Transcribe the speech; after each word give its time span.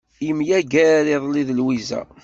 Yemyager 0.27 1.05
iḍelli 1.15 1.43
d 1.47 1.49
Lwiza. 1.59 2.01